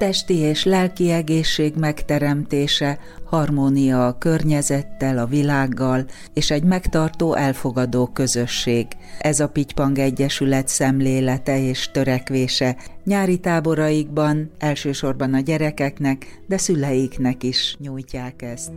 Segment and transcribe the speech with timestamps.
[0.00, 8.86] Testi és lelki egészség megteremtése, harmónia a környezettel, a világgal, és egy megtartó, elfogadó közösség.
[9.18, 12.76] Ez a Pitypang Egyesület szemlélete és törekvése.
[13.04, 18.72] Nyári táboraikban elsősorban a gyerekeknek, de szüleiknek is nyújtják ezt.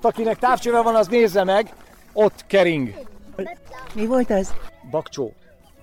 [0.00, 1.74] Akinek távcsővel van, az nézze meg,
[2.12, 3.05] ott kering.
[3.94, 4.52] Mi volt ez?
[4.90, 5.32] Bakcsó.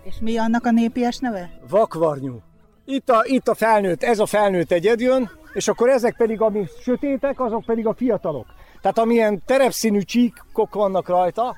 [0.04, 1.50] És mi annak a népies neve?
[1.70, 2.42] Vakvarnyú.
[2.86, 6.68] Itt a, itt a felnőtt, ez a felnőtt egyed jön, és akkor ezek pedig, ami
[6.82, 8.46] sötétek, azok pedig a fiatalok.
[8.82, 11.58] Tehát amilyen terepszínű csíkok vannak rajta,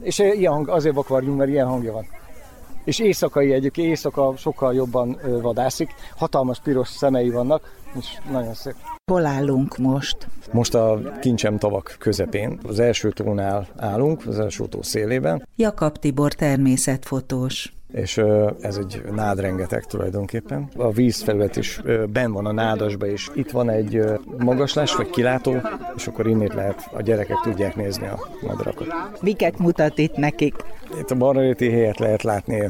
[0.00, 2.06] és ilyen hang, azért vakvarnyú, mert ilyen hangja van.
[2.84, 8.74] És éjszakai egyébként, éjszaka sokkal jobban vadászik, hatalmas piros szemei vannak, és nagyon szép.
[9.10, 10.16] Hol állunk most?
[10.52, 12.58] Most a kincsem tavak közepén.
[12.66, 15.46] Az első tónál állunk, az első tó szélében.
[15.56, 18.20] Jakab Tibor természetfotós és
[18.60, 20.68] ez egy nád rengeteg tulajdonképpen.
[20.76, 21.80] A vízfelület is
[22.12, 24.02] ben van a nádasba, és itt van egy
[24.38, 25.56] magaslás, vagy kilátó,
[25.96, 28.86] és akkor innét lehet, a gyerekek tudják nézni a madarakat.
[29.20, 30.54] Miket mutat itt nekik?
[31.00, 32.68] Itt a barnaréti helyet lehet látni.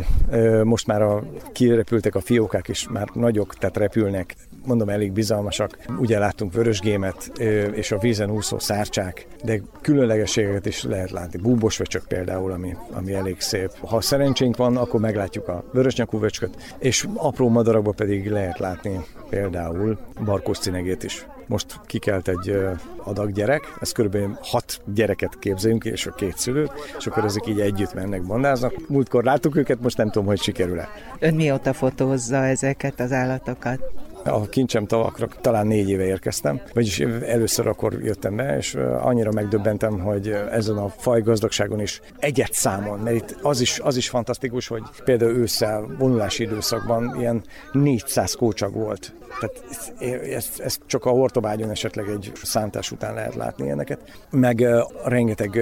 [0.63, 4.35] Most már a, kirepültek a fiókák is, már nagyok, tehát repülnek
[4.67, 5.79] mondom, elég bizalmasak.
[5.99, 7.33] Ugye láttunk vörösgémet
[7.75, 11.39] és a vízen úszó szárcsák, de különlegességeket is lehet látni.
[11.39, 13.71] Búbos vöcsök például, ami, ami elég szép.
[13.81, 19.99] Ha szerencsénk van, akkor meglátjuk a vörösnyakú vöcsköt, és apró madarakban pedig lehet látni például
[20.25, 21.27] barkós cinegét is.
[21.47, 22.59] Most kikelt egy
[22.97, 27.61] adag gyerek, ez körülbelül hat gyereket képzeljünk, és a két szülőt, és akkor ezek így
[27.61, 28.89] együtt mennek, bandáznak.
[28.89, 30.89] Múltkor láttuk őket, most nem tudom, hogy sikerül-e.
[31.19, 33.81] Ön mióta fotózza ezeket az állatokat?
[34.25, 39.99] A kincsem tavakra talán négy éve érkeztem, vagyis először akkor jöttem be, és annyira megdöbbentem,
[39.99, 44.83] hogy ezen a fajgazdagságon is egyet számon, mert itt az is, az is fantasztikus, hogy
[45.05, 47.43] például ősszel, vonulási időszakban ilyen
[47.73, 49.15] 400 kócsak volt.
[49.41, 49.65] Tehát
[50.35, 54.01] ezt, ezt csak a hortobágyon esetleg egy szántás után lehet látni ilyeneket.
[54.31, 54.67] Meg
[55.05, 55.61] rengeteg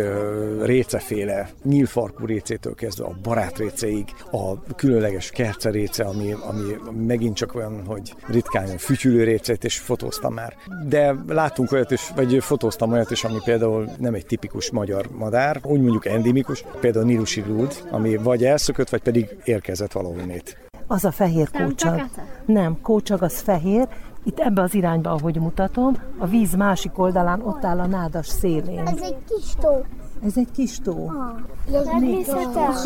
[0.63, 6.63] réceféle, nyílfarkú récétől kezdve a barátrécéig, a különleges kerceréce, ami, ami
[7.07, 8.15] megint csak olyan, hogy
[8.53, 10.57] ritkán fütyülő récét is fotóztam már.
[10.89, 15.61] De látunk olyat is, vagy fotóztam olyat is, ami például nem egy tipikus magyar madár,
[15.63, 20.57] úgy mondjuk endimikus, például a nílusi rúd, ami vagy elszökött, vagy pedig érkezett valahonnét.
[20.87, 22.03] Az a fehér kócsag.
[22.47, 23.89] Nem, kócsag az fehér.
[24.25, 28.87] Itt ebbe az irányba, ahogy mutatom, a víz másik oldalán ott áll a nádas szélén.
[28.87, 29.85] Ez egy kis tó.
[30.25, 31.07] Ez egy kis tó.
[31.07, 31.35] Ha.
[31.71, 32.85] Természetes.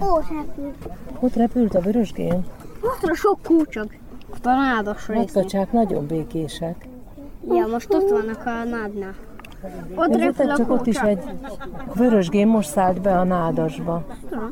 [0.00, 0.88] Ó, repült.
[1.20, 2.44] Ott repült a vörösgén.
[2.80, 3.88] Ott a sok kócsag.
[4.42, 5.68] A nádas részén.
[5.70, 6.88] nagyon békések.
[7.48, 9.14] Ja, most ott vannak a nádnál.
[9.94, 11.22] Ott a csak ott is egy
[11.94, 14.06] vörösgén most szállt be a nádasba.
[14.30, 14.50] Ha.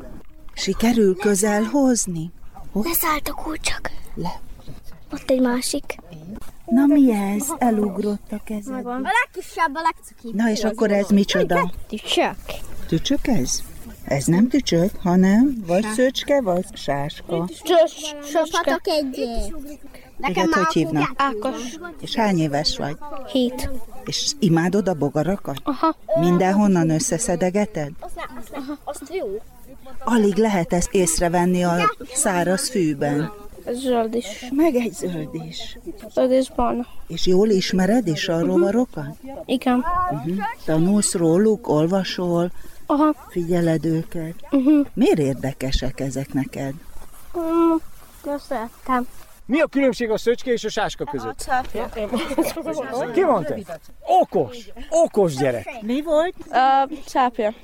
[0.53, 2.31] Sikerül közel hozni?
[2.73, 3.91] Leszállt a kulcsak.
[4.15, 4.41] Le.
[5.13, 5.97] Ott egy másik.
[6.67, 7.47] Na mi ez?
[7.59, 8.87] Elugrott a kezed.
[8.87, 10.35] A legkisebb, a legcukibb.
[10.35, 11.73] Na és akkor ez micsoda?
[11.89, 12.37] Tücsök.
[12.89, 13.63] Tücsök ez?
[14.09, 17.49] Ez nem tücsök, hanem vagy szöcske, vagy sáska.
[18.83, 19.55] Egyet.
[20.17, 21.13] Nekem hogy hívnak?
[21.17, 21.79] Ákos.
[22.01, 22.97] És hány éves vagy?
[23.33, 23.71] Hét.
[24.05, 25.61] És imádod a bogarakat?
[25.63, 25.97] Aha.
[26.21, 27.91] Mindenhonnan összeszedegeted?
[28.53, 29.27] Aha, azt jó.
[30.05, 33.33] Alig lehet ezt észrevenni a száraz fűben.
[33.65, 34.27] Ez zöld is.
[34.51, 35.79] Meg egy zöld is.
[36.15, 36.87] Zöld és barna.
[37.07, 39.17] És jól ismered is a rovarokat?
[39.45, 39.85] Igen.
[40.11, 40.37] Uh-huh.
[40.65, 42.53] Tanulsz róluk, olvasol,
[42.87, 43.15] Aha.
[43.29, 44.35] figyeled őket.
[44.51, 44.87] Uh-huh.
[44.95, 46.75] Miért érdekesek ezek neked?
[47.35, 47.81] Um,
[48.39, 49.07] szerettem.
[49.47, 51.51] Mi a különbség a szöcske és a sáska között?
[53.13, 53.55] Ki mondta?
[54.01, 54.57] Okos!
[54.89, 55.69] Okos gyerek!
[55.81, 56.35] Mi volt?
[56.51, 57.55] A csápja.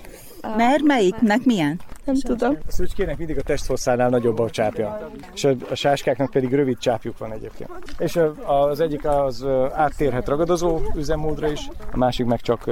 [0.56, 1.81] Mert melyiknek milyen?
[2.04, 2.56] Nem tudom.
[2.66, 7.19] A szücskének mindig a testhosszánál nagyobb a csápja, és a, a sáskáknak pedig rövid csápjuk
[7.19, 7.70] van egyébként.
[7.99, 12.70] És az egyik az áttérhet ragadozó üzemmódra is, a másik meg csak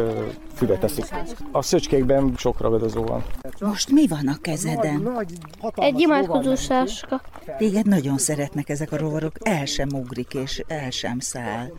[0.54, 1.04] füve teszik.
[1.52, 3.24] A szöcskékben sok ragadozó van.
[3.60, 5.26] Most mi van a kezeden?
[5.74, 7.20] Egy imádkozó sáska.
[7.58, 11.70] Téged nagyon szeretnek ezek a rovarok, el sem ugrik és el sem száll.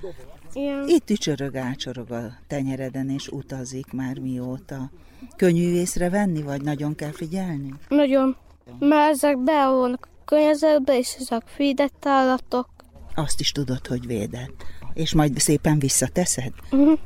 [0.54, 0.83] Igen.
[0.88, 4.89] Itt ücsörög, ácsorog a tenyereden, és utazik már mióta.
[5.35, 7.73] Könnyű észrevenni, vagy nagyon kell figyelni?
[7.88, 8.35] Nagyon.
[8.79, 12.69] Mert ezek beolvanak a környezetbe, és ezek védett állatok.
[13.15, 14.63] Azt is tudod, hogy védett.
[14.94, 16.51] és majd szépen visszateszed?
[16.71, 17.00] Uh-huh.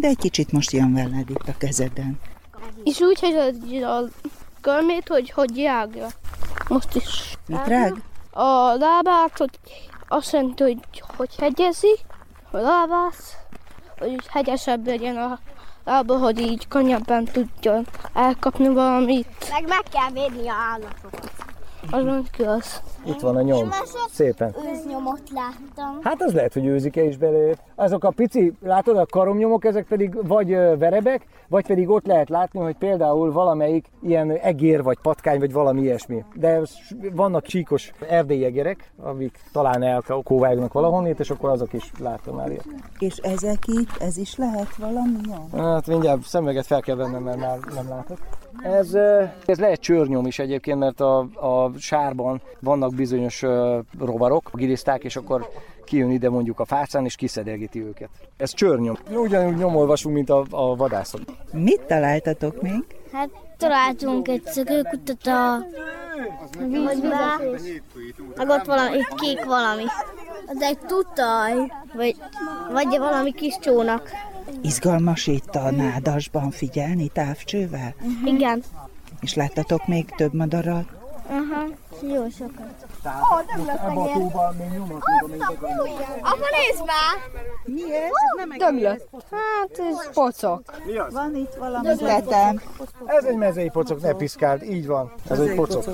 [0.00, 2.18] De egy kicsit most jön veled itt a kezeden.
[2.84, 4.02] És úgy, hogy a
[4.60, 6.06] körmét, hogy hogy jágja.
[6.68, 7.38] Most is.
[7.46, 8.02] Mit rág?
[8.30, 9.58] A lábát, hogy
[10.08, 10.78] azt jelenti, hogy,
[11.16, 11.98] hogy hegyezi
[12.50, 13.46] a lábát,
[13.98, 15.38] hogy hegyesebb legyen a
[15.90, 19.26] lába, hogy így könnyebben tudjon elkapni valamit.
[19.50, 21.39] Meg meg kell védni a állatokat.
[21.90, 22.82] Azon igaz.
[23.04, 23.68] Itt van a nyom.
[24.10, 24.54] Szépen.
[24.72, 25.98] Őznyomot láttam.
[26.02, 27.54] Hát az lehet, hogy őzike is belőle.
[27.74, 30.48] Azok a pici, látod, a karomnyomok, ezek pedig vagy
[30.78, 35.80] verebek, vagy pedig ott lehet látni, hogy például valamelyik ilyen egér, vagy patkány, vagy valami
[35.80, 36.24] ilyesmi.
[36.34, 36.60] De
[37.12, 42.66] vannak csíkos erdélyi egerek, amik talán elkóvágnak valahonnét, és akkor azok is láttam már ilyet.
[42.98, 45.18] És ezek itt, ez is lehet valami?
[45.56, 48.18] Hát mindjárt szemüveget fel kell vennem, mert már nem látok.
[48.62, 48.94] Ez,
[49.46, 53.42] ez lehet csőrnyom is egyébként, mert a, a sárban vannak bizonyos
[53.98, 55.48] rovarok, giliszták, és akkor
[55.84, 58.08] kijön ide mondjuk a fácán, és kiszedegeti őket.
[58.36, 58.96] Ez csőrnyom.
[59.10, 61.20] Ugyanúgy nyomolvasunk, mint a, a vadászok.
[61.52, 62.84] Mit találtatok még?
[63.12, 65.66] Hát találtunk egy szökőkutat a
[66.58, 67.40] vízbe,
[68.36, 69.84] meg ott valami egy kék valami.
[70.46, 72.16] Az egy tutaj, vagy,
[72.72, 74.10] vagy valami kis csónak.
[74.62, 77.94] Izgalmas itt a nádasban figyelni távcsővel?
[78.24, 78.62] Igen.
[79.20, 80.84] És láttatok még több madarat?
[81.28, 81.66] Aha,
[82.14, 82.88] jó sokat.
[83.04, 84.80] Ebben a tóban még
[86.20, 87.42] Apa, nézd már!
[87.64, 88.10] Mi ez?
[88.36, 89.08] Nem Dömlött.
[89.30, 90.62] Hát ez pocok.
[91.10, 92.60] Van itt valami tetem.
[93.06, 95.12] Ez egy mezei pocok, ne piszkáld, így van.
[95.28, 95.84] Ez egy pocok.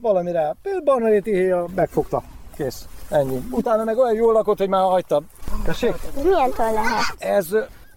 [0.00, 0.54] Valami rá.
[0.62, 2.22] Például barnaréti héja megfogta.
[2.56, 2.86] Kész.
[3.10, 3.42] Ennyi.
[3.50, 5.22] Utána meg olyan jól lakott, hogy már hagyta.
[5.64, 5.94] Tessék?
[6.22, 7.14] Milyentől lehet?
[7.18, 7.46] Ez,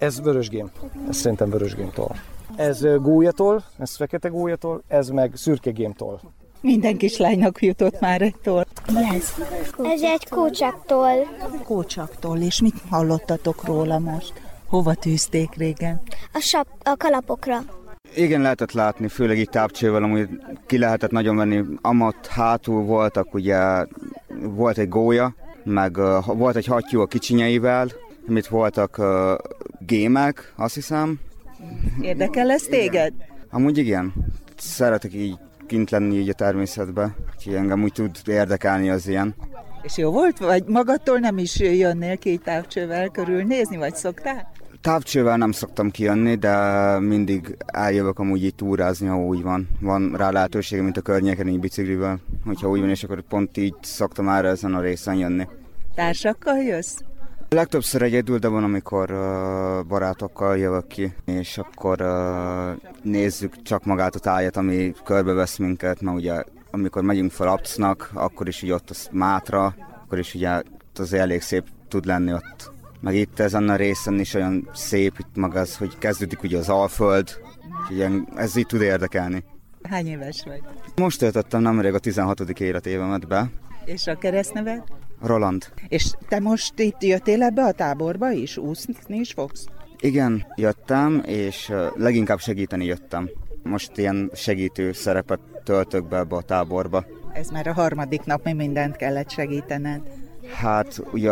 [0.03, 0.71] ez vörösgém.
[1.09, 2.15] Ez szerintem vörösgémtól.
[2.55, 6.21] Ez gólyatól, ez fekete gólyatól, ez meg szürke gémtól.
[6.61, 8.65] Minden kislánynak jutott már egy tor.
[8.93, 9.33] Mi ez?
[9.83, 11.09] Ez egy kócsaktól.
[11.63, 14.33] Kócsaktól, és mit hallottatok róla most?
[14.67, 16.01] Hova tűzték régen?
[16.33, 17.57] A, sap, a kalapokra.
[18.15, 20.29] Igen, lehetett látni, főleg itt távcsővel, amúgy
[20.65, 21.63] ki lehetett nagyon venni.
[21.81, 23.85] Amat hátul voltak, ugye
[24.41, 27.87] volt egy gólya, meg uh, volt egy hattyú a kicsinyeivel,
[28.27, 29.05] amit voltak uh,
[29.85, 31.19] gémek, azt hiszem.
[32.01, 33.13] Érdekel ez téged?
[33.49, 34.13] Amúgy igen,
[34.57, 35.37] szeretek így
[35.67, 39.35] kint lenni így a természetben, úgyhogy engem úgy tud érdekelni az ilyen.
[39.81, 40.37] És jó volt?
[40.37, 44.51] Vagy magadtól nem is jönnél ki távcsővel körülnézni, vagy szoktál?
[44.81, 46.55] Távcsővel nem szoktam kijönni, de
[46.99, 49.69] mindig eljövök amúgy így túrázni, ha úgy van.
[49.81, 52.19] Van rá lehetőségem, mint a környéken így biciklivel.
[52.45, 55.47] Hogyha úgy van, és akkor pont így szoktam erre ezen a részen jönni.
[55.95, 56.97] Társakkal jössz?
[57.53, 64.15] Legtöbbször egyedül, de van, amikor uh, barátokkal jövök ki, és akkor uh, nézzük csak magát
[64.15, 68.89] a tájat, ami körbevesz minket, mert ugye amikor megyünk fel Apcnak, akkor is ugye ott
[68.89, 70.61] az Mátra, akkor is ugye
[70.95, 72.71] az elég szép tud lenni ott.
[72.99, 76.69] Meg itt ezen a részen is olyan szép itt maga az, hogy kezdődik ugye az
[76.69, 77.29] Alföld,
[77.81, 79.43] úgyhogy ez így tud érdekelni.
[79.89, 80.61] Hány éves vagy?
[80.95, 82.39] Most töltöttem nemrég a 16.
[82.59, 83.49] életévemet be,
[83.85, 84.83] És a keresztneved?
[85.23, 85.65] Roland.
[85.87, 88.57] És te most itt jöttél ebbe a táborba is?
[88.57, 89.65] Úszni is fogsz?
[89.99, 93.29] Igen, jöttem, és leginkább segíteni jöttem.
[93.63, 97.05] Most ilyen segítő szerepet töltök be ebbe a táborba.
[97.33, 100.01] Ez már a harmadik nap, mi mindent kellett segítened.
[100.53, 101.31] Hát ugye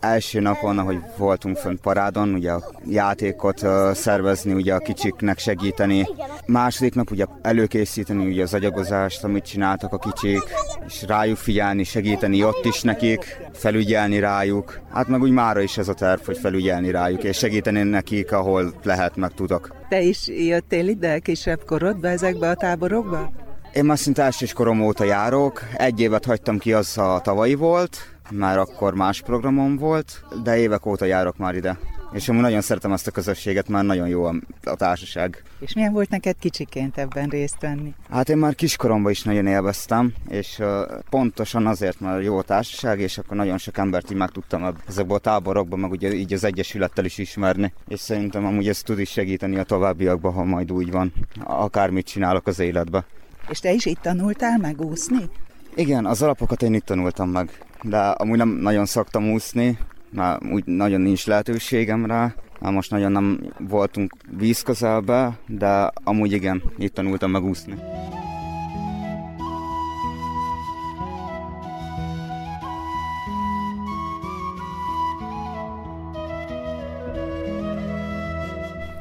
[0.00, 6.06] első napon, ahogy voltunk fönt parádon, ugye a játékot szervezni, ugye a kicsiknek segíteni.
[6.46, 10.42] Második nap ugye előkészíteni ugye az agyagozást, amit csináltak a kicsik,
[10.88, 14.80] és rájuk figyelni, segíteni ott is nekik, felügyelni rájuk.
[14.92, 18.74] Hát meg úgy mára is ez a terv, hogy felügyelni rájuk, és segíteni nekik, ahol
[18.82, 19.74] lehet, meg tudok.
[19.88, 23.30] Te is jöttél ide kisebb korodba ezekbe a táborokba?
[23.72, 27.98] Én már szinte elsőskorom óta járok, egy évet hagytam ki, az a tavalyi volt,
[28.30, 31.78] már akkor más programom volt, de évek óta járok már ide.
[32.12, 34.34] És amúgy nagyon szeretem ezt a közösséget, már nagyon jó a,
[34.64, 35.42] a társaság.
[35.58, 37.94] És milyen volt neked kicsiként ebben részt venni?
[38.10, 40.66] Hát én már kiskoromban is nagyon élveztem, és uh,
[41.10, 45.16] pontosan azért, mert jó a társaság, és akkor nagyon sok embert így meg tudtam ezekből
[45.16, 47.72] a táborokban, meg ugye így az Egyesülettel is ismerni.
[47.88, 51.12] És szerintem amúgy ez tud is segíteni a továbbiakban, ha majd úgy van,
[51.44, 53.04] akármit csinálok az életbe.
[53.48, 55.30] És te is itt tanultál meg úszni?
[55.74, 59.78] Igen, az alapokat én itt tanultam meg, de amúgy nem nagyon szoktam úszni,
[60.10, 62.34] mert úgy nagyon nincs lehetőségem rá.
[62.60, 67.74] Már most nagyon nem voltunk víz közelbe, de amúgy igen, itt tanultam meg úszni.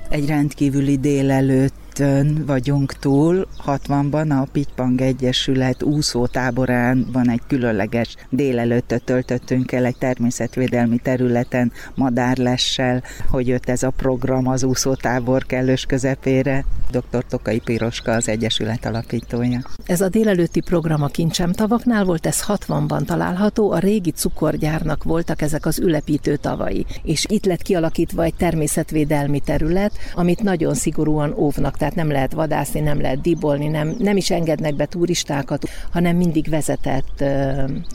[0.10, 9.04] Egy rendkívüli délelőtt 75-ön vagyunk túl, 60-ban a Pitypang Egyesület úszótáborán van egy különleges délelőttöt
[9.04, 16.66] töltöttünk el egy természetvédelmi területen madárlessel, hogy jött ez a program az úszótábor kellős közepére.
[16.92, 17.26] Dr.
[17.30, 19.60] Tokai Piroska az Egyesület alapítója.
[19.86, 25.42] Ez a délelőtti program a Kincsem tavaknál volt, ez 60-ban található, a régi cukorgyárnak voltak
[25.42, 31.78] ezek az ülepítő tavai, és itt lett kialakítva egy természetvédelmi terület, amit nagyon szigorúan óvnak,
[31.88, 36.50] tehát nem lehet vadászni, nem lehet dibolni, nem, nem is engednek be turistákat, hanem mindig
[36.50, 37.24] vezetett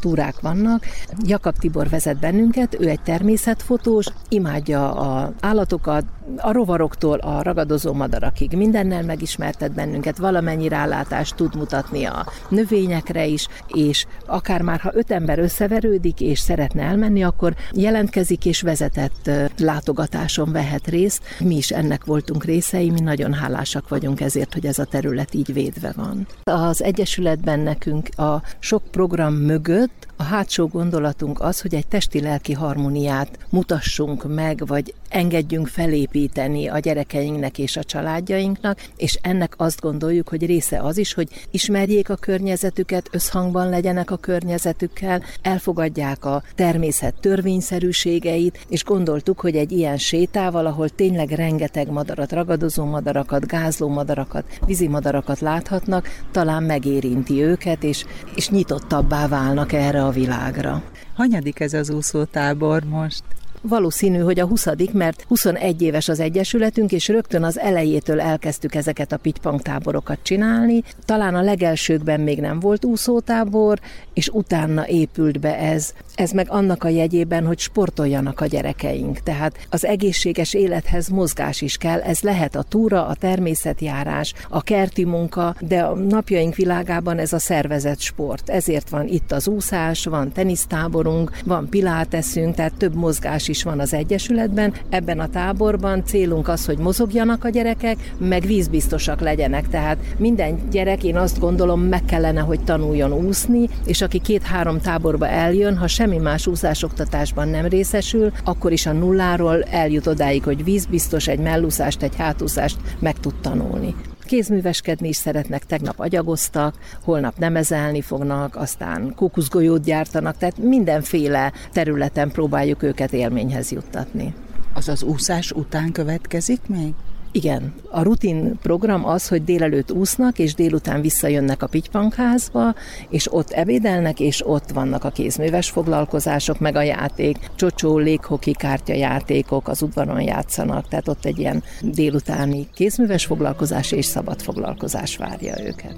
[0.00, 0.87] túrák vannak.
[1.25, 6.04] Jakab Tibor vezet bennünket, ő egy természetfotós, imádja a állatokat,
[6.37, 8.52] a rovaroktól a ragadozó madarakig.
[8.52, 15.11] Mindennel megismertet bennünket, valamennyi rálátást tud mutatni a növényekre is, és akár már ha öt
[15.11, 21.22] ember összeverődik és szeretne elmenni, akkor jelentkezik és vezetett látogatáson vehet részt.
[21.40, 25.53] Mi is ennek voltunk részei, mi nagyon hálásak vagyunk ezért, hogy ez a terület így
[25.53, 26.27] védve van.
[26.43, 33.39] Az Egyesületben nekünk a sok program mögött a hátsó gondolatunk az, hogy egy testi-lelki harmóniát
[33.51, 40.47] mutassunk meg, vagy engedjünk felépíteni a gyerekeinknek és a családjainknak, és ennek azt gondoljuk, hogy
[40.47, 48.66] része az is, hogy ismerjék a környezetüket, összhangban legyenek a környezetükkel, elfogadják a természet törvényszerűségeit,
[48.69, 54.88] és gondoltuk, hogy egy ilyen sétával, ahol tényleg rengeteg madarat, ragadozó madarakat, gázló madarakat, vízi
[54.88, 58.04] madarakat láthatnak, talán megérinti őket, és,
[58.35, 60.83] és nyitottabbá válnak erre a világra.
[61.14, 63.23] Hanyadik ez az úszótábor most?
[63.62, 69.12] Valószínű, hogy a 20 mert 21 éves az Egyesületünk, és rögtön az elejétől elkezdtük ezeket
[69.12, 70.83] a pitypang táborokat csinálni.
[71.04, 73.81] Talán a legelsőkben még nem volt úszótábor,
[74.14, 75.95] és utána épült be ez.
[76.14, 79.19] Ez meg annak a jegyében, hogy sportoljanak a gyerekeink.
[79.19, 82.00] Tehát az egészséges élethez mozgás is kell.
[82.00, 87.38] Ez lehet a túra, a természetjárás, a kerti munka, de a napjaink világában ez a
[87.38, 88.49] szervezett sport.
[88.49, 93.94] Ezért van itt az úszás, van tenisztáborunk, van piláteszünk, tehát több mozgás is van az
[93.94, 94.75] Egyesületben.
[94.88, 99.68] Ebben a táborban célunk az, hogy mozogjanak a gyerekek, meg vízbiztosak legyenek.
[99.68, 105.28] Tehát minden gyerek, én azt gondolom, meg kellene, hogy tanuljon úszni, és aki két-három táborba
[105.28, 111.28] eljön, ha semmi más úszásoktatásban nem részesül, akkor is a nulláról eljut odáig, hogy vízbiztos,
[111.28, 113.94] egy mellúszást, egy hátúszást meg tud tanulni
[114.33, 122.83] kézműveskedni is szeretnek, tegnap agyagoztak, holnap nemezelni fognak, aztán kókuszgolyót gyártanak, tehát mindenféle területen próbáljuk
[122.83, 124.35] őket élményhez juttatni.
[124.75, 126.93] Az az úszás után következik még?
[127.35, 132.75] Igen, a rutin program az, hogy délelőtt úsznak, és délután visszajönnek a pitypankházba,
[133.09, 139.69] és ott ebédelnek, és ott vannak a kézműves foglalkozások, meg a játék, csocsó, léghoki kártyajátékok,
[139.69, 145.95] az udvaron játszanak, tehát ott egy ilyen délutáni kézműves foglalkozás és szabad foglalkozás várja őket.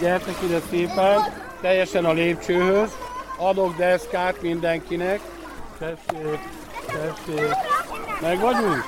[0.00, 1.18] Gyertek ide szépen,
[1.60, 2.90] teljesen a lépcsőhöz.
[3.38, 5.20] Adok deszkát mindenkinek.
[5.78, 6.38] Tessék,
[6.86, 7.50] tessék.
[8.20, 8.84] Meg vagyunk?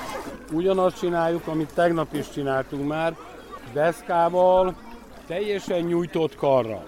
[0.53, 3.17] Ugyanazt csináljuk, amit tegnap is csináltunk már.
[3.73, 4.75] Deszkával,
[5.27, 6.85] teljesen nyújtott karral,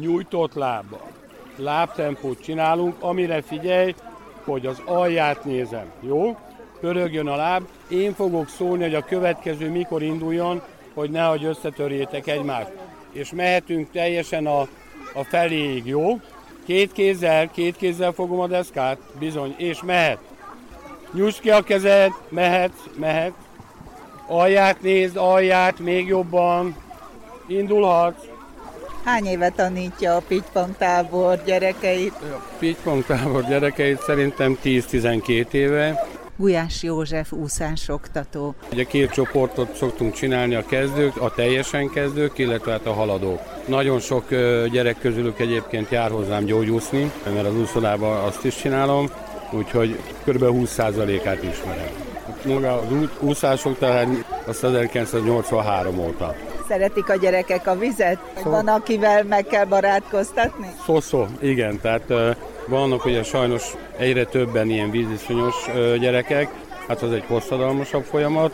[0.00, 1.10] nyújtott lábbal.
[1.56, 3.94] Lábtempót csinálunk, amire figyelj,
[4.44, 6.36] hogy az alját nézem, jó?
[6.80, 10.62] Pörögjön a láb, én fogok szólni, hogy a következő mikor induljon,
[10.94, 12.72] hogy nehogy összetörjétek egymást
[13.16, 14.60] és mehetünk teljesen a,
[15.14, 16.20] a feléig, jó?
[16.66, 20.18] Két kézzel, két kézzel fogom a deszkát, bizony, és mehet.
[21.12, 23.32] Nyújtsd ki a kezed, mehet, mehet.
[24.26, 26.76] Alját nézd, alját, még jobban.
[27.46, 28.24] Indulhatsz.
[29.04, 32.12] Hány éve tanítja a Pitypang tábor gyerekeit?
[32.12, 36.06] A Pitypang tábor gyerekeit szerintem 10-12 éve.
[36.36, 38.54] Gulyás József úszásoktató.
[38.72, 43.40] Ugye két csoportot szoktunk csinálni, a kezdők, a teljesen kezdők, illetve hát a haladók.
[43.66, 44.30] Nagyon sok
[44.70, 49.10] gyerek közülük egyébként jár hozzám gyógyúszni, mert az úszodában azt is csinálom,
[49.50, 50.44] úgyhogy kb.
[50.44, 51.90] 20%-át ismerem.
[52.44, 54.08] Maga az úszások tehát
[54.46, 56.34] azt 1983 óta.
[56.68, 58.18] Szeretik a gyerekek a vizet?
[58.42, 58.50] Szó...
[58.50, 60.66] Van, akivel meg kell barátkoztatni?
[60.84, 62.12] Szó-szó, igen, tehát
[62.66, 65.54] vannak ugye sajnos egyre többen ilyen víziszonyos
[65.98, 66.48] gyerekek,
[66.88, 68.52] hát az egy hosszadalmasabb folyamat,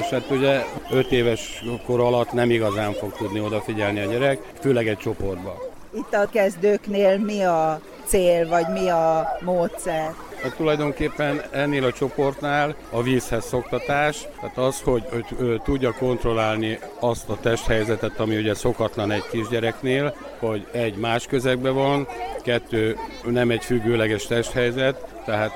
[0.00, 4.88] és hát ugye 5 éves kor alatt nem igazán fog tudni odafigyelni a gyerek, főleg
[4.88, 5.70] egy csoportba.
[5.94, 10.14] Itt a kezdőknél mi a cél, vagy mi a módszer?
[10.42, 15.04] Hát tulajdonképpen ennél a csoportnál a vízhez szoktatás, tehát az, hogy
[15.38, 21.74] ő, tudja kontrollálni azt a testhelyzetet, ami ugye szokatlan egy kisgyereknél, hogy egy más közegben
[21.74, 22.08] van,
[22.42, 25.52] kettő nem egy függőleges testhelyzet, tehát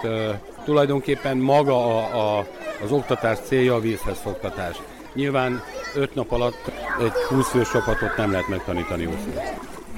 [0.65, 2.47] tulajdonképpen maga a, a,
[2.83, 4.77] az oktatás célja a vízhez szoktatás.
[5.15, 5.63] Nyilván
[5.95, 9.33] öt nap alatt egy 20 fős csapatot nem lehet megtanítani úszni.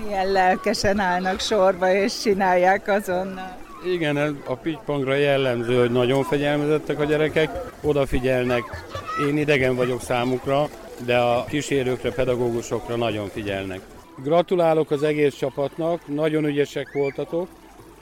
[0.04, 3.58] Milyen lelkesen állnak sorba és csinálják azonnal.
[3.85, 7.51] Igen, a pitypangra jellemző, hogy nagyon fegyelmezettek a gyerekek,
[7.83, 8.63] odafigyelnek.
[9.29, 10.69] Én idegen vagyok számukra,
[11.07, 13.81] de a kísérőkre, pedagógusokra nagyon figyelnek.
[14.23, 17.49] Gratulálok az egész csapatnak, nagyon ügyesek voltatok,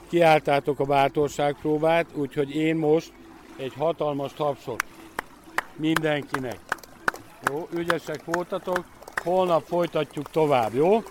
[0.09, 3.13] kiálltátok a bátorságpróbát, úgyhogy én most
[3.57, 4.83] egy hatalmas tapsot
[5.77, 6.59] mindenkinek.
[7.51, 8.85] Jó, ügyesek voltatok,
[9.25, 11.03] holnap folytatjuk tovább, jó?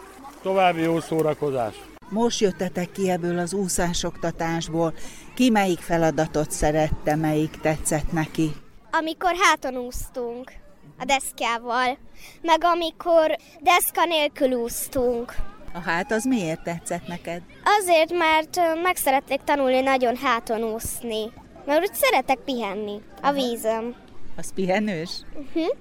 [0.41, 1.94] További jó szórakozás!
[2.09, 4.93] Most jöttetek ki ebből az úszásoktatásból.
[5.35, 8.51] Ki melyik feladatot szerette, melyik tetszett neki?
[8.91, 10.51] Amikor háton úsztunk
[10.99, 11.97] a deszkával,
[12.41, 15.35] meg amikor deszka nélkül úsztunk.
[15.73, 17.41] A hát az miért tetszett neked?
[17.79, 21.31] Azért, mert meg szeretnék tanulni nagyon háton úszni.
[21.65, 23.95] Mert úgy szeretek pihenni a vízem.
[24.37, 25.09] Az pihenős?
[25.33, 25.75] Uh-huh.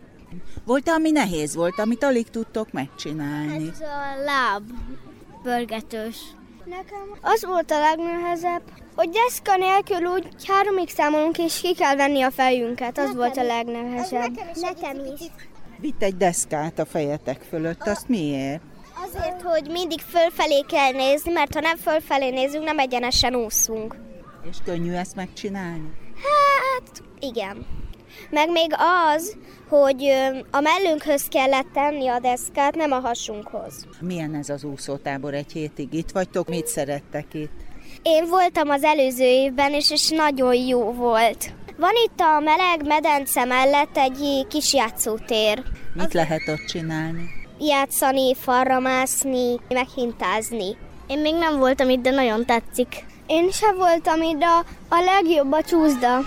[0.64, 3.68] Volt ami nehéz volt, amit alig tudtok megcsinálni?
[3.68, 4.62] Ez a láb
[5.44, 6.16] pörgetős.
[6.64, 8.62] Nekem az volt a legnehezebb,
[8.96, 12.98] hogy deszka nélkül úgy háromig számolunk, és ki kell venni a fejünket.
[12.98, 14.20] Az nekem volt a legnehezebb.
[14.20, 14.60] Nekem is.
[14.60, 15.20] Nekem is.
[15.78, 18.62] Vitt egy deszkát a fejetek fölött, azt miért?
[19.06, 23.96] Azért, hogy mindig fölfelé kell nézni, mert ha nem fölfelé nézünk, nem egyenesen úszunk.
[24.50, 25.90] És könnyű ezt megcsinálni?
[26.14, 27.66] Hát, igen.
[28.30, 28.70] Meg még
[29.14, 29.36] az,
[29.68, 30.12] hogy
[30.50, 33.86] a mellünkhöz kellett tenni a deszkát, nem a hasunkhoz.
[34.00, 35.92] Milyen ez az úszótábor egy hétig?
[35.92, 37.52] Itt vagytok, mit szerettek itt?
[38.02, 41.52] Én voltam az előző évben, és, és nagyon jó volt.
[41.76, 45.62] Van itt a meleg medence mellett egy kis játszótér.
[45.94, 47.22] Mit az lehet ott csinálni?
[47.58, 50.76] Játszani, falra mászni, meghintázni.
[51.06, 53.04] Én még nem voltam itt, de nagyon tetszik.
[53.26, 54.46] Én sem voltam itt, de
[54.88, 56.20] a legjobb a csúszda.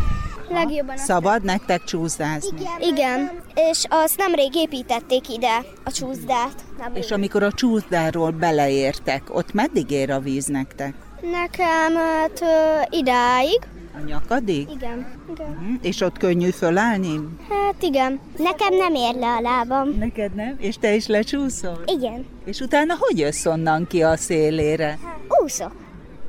[0.50, 2.58] Legjobban Szabad nektek csúszdázni?
[2.60, 2.94] Igen.
[2.94, 3.32] Igen,
[3.72, 6.64] és azt nemrég építették ide, a csúszdát.
[6.78, 10.94] Nem és amikor a csúszdáról beleértek, ott meddig ér a víz nektek?
[11.22, 12.44] Nekem hát
[12.90, 13.60] idáig.
[13.96, 14.70] A nyakadig?
[14.70, 15.08] Igen.
[15.34, 15.50] igen.
[15.50, 15.76] Uh-huh.
[15.82, 17.20] És ott könnyű fölállni?
[17.50, 18.20] Hát igen.
[18.38, 19.90] Nekem nem ér le a lábam.
[19.90, 20.56] Neked nem?
[20.60, 21.82] És te is lecsúszol?
[21.86, 22.26] Igen.
[22.46, 24.88] És utána hogy jössz onnan ki a szélére?
[25.04, 25.87] Hát, úszok.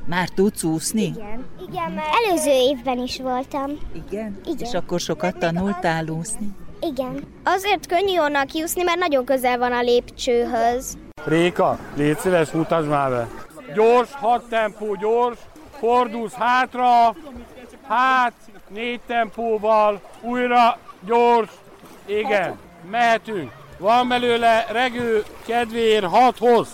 [0.09, 1.03] Már tudsz úszni?
[1.03, 1.45] Igen.
[1.69, 3.71] Igen, mert előző évben is voltam.
[3.93, 4.39] Igen?
[4.45, 4.67] Igen.
[4.67, 6.09] És akkor sokat Meg tanultál az...
[6.09, 6.49] úszni?
[6.81, 7.23] Igen.
[7.43, 10.97] Azért könnyű onnan kiúszni, mert nagyon közel van a lépcsőhöz.
[11.25, 13.27] Réka, légy szíves, mutasd már be.
[13.75, 15.37] Gyors, hat tempó, gyors,
[15.71, 17.15] fordulsz hátra,
[17.87, 18.33] hát,
[18.69, 21.49] négy tempóval, újra, gyors,
[22.05, 22.57] igen,
[22.89, 23.51] mehetünk.
[23.77, 26.67] Van belőle regő kedvéért hathoz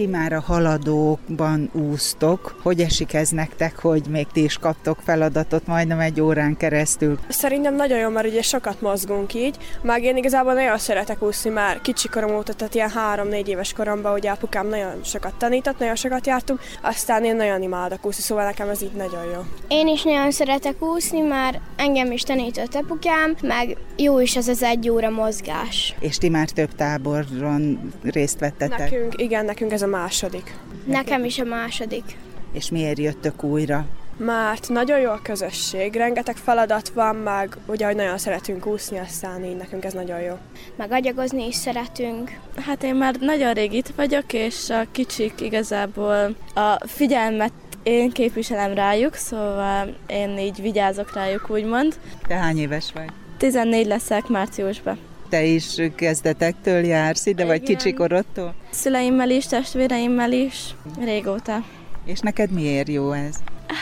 [0.00, 2.54] ti már a haladókban úsztok.
[2.62, 7.18] Hogy esik ez nektek, hogy még ti is kaptok feladatot majdnem egy órán keresztül?
[7.28, 9.56] Szerintem nagyon jó, mert ugye sokat mozgunk így.
[9.82, 14.12] Meg én igazából nagyon szeretek úszni már kicsi korom óta, tehát ilyen három-négy éves koromban,
[14.12, 18.68] ugye apukám nagyon sokat tanított, nagyon sokat jártunk, aztán én nagyon imádok úszni, szóval nekem
[18.68, 19.40] ez így nagyon jó.
[19.68, 24.62] Én is nagyon szeretek úszni, már engem is tanított apukám, meg jó is az az
[24.62, 25.94] egy óra mozgás.
[25.98, 28.78] És ti már több táboron részt vettetek?
[28.78, 30.54] Nekünk, igen, nekünk ez a második.
[30.84, 32.16] Nekem is a második.
[32.52, 33.86] És miért jöttök újra?
[34.16, 39.44] Mert nagyon jó a közösség, rengeteg feladat van, meg ugye, hogy nagyon szeretünk úszni, aztán
[39.44, 40.34] így nekünk ez nagyon jó.
[40.76, 42.38] Meg agyagozni is szeretünk.
[42.56, 48.74] Hát én már nagyon rég itt vagyok, és a kicsik igazából a figyelmet én képviselem
[48.74, 51.98] rájuk, szóval én így vigyázok rájuk, úgymond.
[52.26, 53.08] Te hány éves vagy?
[53.36, 54.98] 14 leszek márciusban.
[55.30, 58.54] Te is kezdetektől jársz ide, vagy kicsi korodtól?
[58.70, 61.64] Szüleimmel is, testvéreimmel is, régóta.
[62.04, 63.36] És neked miért jó ez?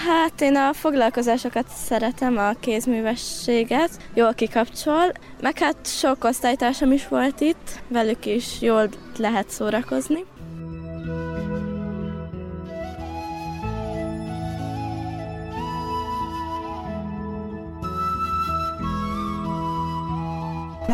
[0.07, 7.41] Hát én a foglalkozásokat szeretem, a kézművességet, jól kikapcsol, meg hát sok osztálytársam is volt
[7.41, 10.25] itt, velük is jól lehet szórakozni.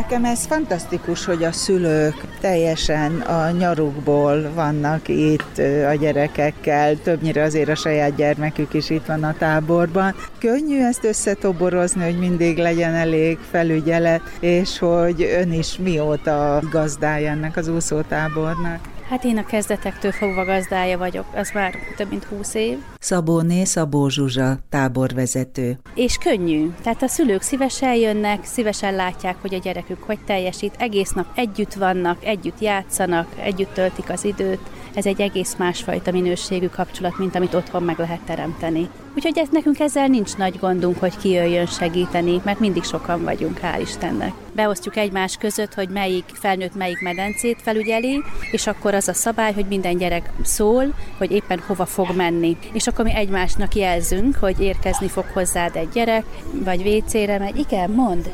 [0.05, 7.69] Nekem ez fantasztikus, hogy a szülők teljesen a nyarukból vannak itt a gyerekekkel, többnyire azért
[7.69, 10.15] a saját gyermekük is itt van a táborban.
[10.39, 17.57] Könnyű ezt összetoborozni, hogy mindig legyen elég felügyelet, és hogy ön is mióta gazdája ennek
[17.57, 18.94] az úszótábornak?
[19.09, 22.79] Hát én a kezdetektől fogva gazdája vagyok, az már több mint húsz év.
[22.99, 25.79] Szabóné Szabó Zsuzsa, táborvezető.
[25.95, 31.11] És könnyű, tehát a szülők szívesen jönnek, szívesen látják, hogy a gyerekük hogy teljesít, egész
[31.11, 37.19] nap együtt vannak, együtt játszanak, együtt töltik az időt, ez egy egész másfajta minőségű kapcsolat,
[37.19, 38.89] mint amit otthon meg lehet teremteni.
[39.17, 43.61] Úgyhogy ez, nekünk ezzel nincs nagy gondunk, hogy ki jöjjön segíteni, mert mindig sokan vagyunk,
[43.63, 44.33] hál' Istennek.
[44.53, 49.67] Beosztjuk egymás között, hogy melyik felnőtt melyik medencét felügyeli, és akkor az a szabály, hogy
[49.67, 52.57] minden gyerek szól, hogy éppen hova fog menni.
[52.73, 56.25] És akkor mi egymásnak jelzünk, hogy érkezni fog hozzád egy gyerek,
[56.65, 57.57] vagy WC-re megy.
[57.57, 58.31] Igen, mond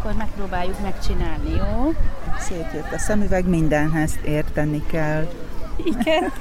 [0.00, 1.94] akkor megpróbáljuk megcsinálni, jó?
[2.38, 5.28] Szétjött a szemüveg, mindenhez érteni kell.
[5.84, 6.32] Igen.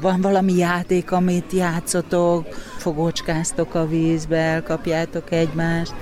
[0.00, 5.94] Van valami játék, amit játszotok, fogócskáztok a vízbe, elkapjátok egymást?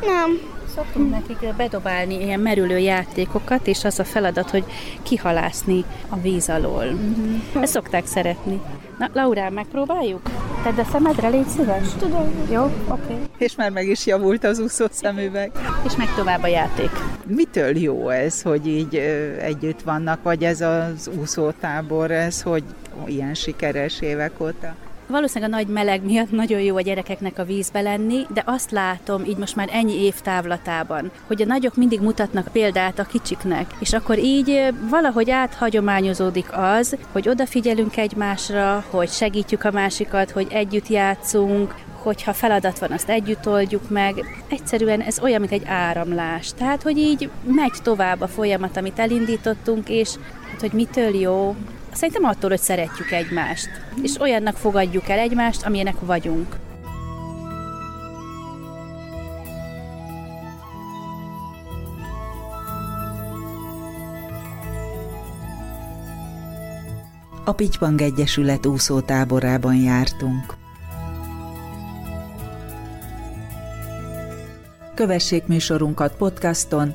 [0.00, 0.55] Nem.
[0.76, 4.64] Szoktunk nekik bedobálni ilyen merülő játékokat, és az a feladat, hogy
[5.02, 6.84] kihalászni a víz alól.
[6.84, 7.62] Mm-hmm.
[7.62, 8.60] Ezt szokták szeretni.
[8.98, 10.20] Na, Laurán, megpróbáljuk?
[10.62, 11.88] Tedd a szemedre, légy szíves.
[11.98, 12.46] Tudom.
[12.50, 12.72] Jó, oké.
[12.88, 13.16] Okay.
[13.38, 15.52] És már meg is javult az úszó szemüveg.
[15.86, 16.90] És meg tovább a játék.
[17.26, 18.96] Mitől jó ez, hogy így
[19.40, 22.64] együtt vannak, vagy ez az úszótábor, ez, hogy
[23.06, 24.74] ilyen sikeres évek óta?
[25.08, 29.24] Valószínűleg a nagy meleg miatt nagyon jó a gyerekeknek a vízbe lenni, de azt látom
[29.24, 33.92] így most már ennyi év távlatában, hogy a nagyok mindig mutatnak példát a kicsiknek, és
[33.92, 41.74] akkor így valahogy áthagyományozódik az, hogy odafigyelünk egymásra, hogy segítjük a másikat, hogy együtt játszunk,
[42.02, 44.14] hogyha feladat van, azt együtt oldjuk meg.
[44.48, 46.52] Egyszerűen ez olyan, mint egy áramlás.
[46.58, 50.10] Tehát, hogy így megy tovább a folyamat, amit elindítottunk, és
[50.50, 51.56] hát, hogy mitől jó,
[51.96, 53.68] Szerintem attól, hogy szeretjük egymást,
[54.02, 56.56] és olyannak fogadjuk el egymást, amilyenek vagyunk.
[67.44, 70.54] A Pitypang Egyesület úszótáborában jártunk.
[74.94, 76.94] Kövessék műsorunkat podcaston,